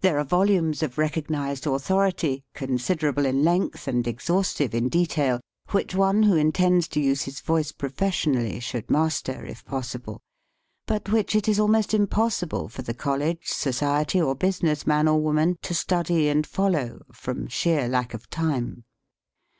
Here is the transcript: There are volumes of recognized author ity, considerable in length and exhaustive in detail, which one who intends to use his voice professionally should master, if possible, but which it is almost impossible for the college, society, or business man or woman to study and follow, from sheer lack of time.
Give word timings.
There 0.00 0.18
are 0.18 0.24
volumes 0.24 0.82
of 0.82 0.98
recognized 0.98 1.64
author 1.64 2.06
ity, 2.06 2.42
considerable 2.54 3.24
in 3.24 3.44
length 3.44 3.86
and 3.86 4.04
exhaustive 4.04 4.74
in 4.74 4.88
detail, 4.88 5.38
which 5.70 5.94
one 5.94 6.24
who 6.24 6.34
intends 6.34 6.88
to 6.88 7.00
use 7.00 7.22
his 7.22 7.38
voice 7.38 7.70
professionally 7.70 8.58
should 8.58 8.90
master, 8.90 9.44
if 9.44 9.64
possible, 9.64 10.20
but 10.88 11.08
which 11.08 11.36
it 11.36 11.48
is 11.48 11.60
almost 11.60 11.94
impossible 11.94 12.68
for 12.68 12.82
the 12.82 12.94
college, 12.94 13.44
society, 13.44 14.20
or 14.20 14.34
business 14.34 14.88
man 14.88 15.06
or 15.06 15.20
woman 15.20 15.56
to 15.62 15.72
study 15.72 16.28
and 16.28 16.48
follow, 16.48 17.02
from 17.12 17.46
sheer 17.46 17.86
lack 17.88 18.12
of 18.12 18.28
time. 18.30 18.82